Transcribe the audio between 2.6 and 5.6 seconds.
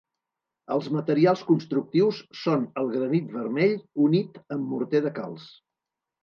el granit vermell unit amb morter de calç.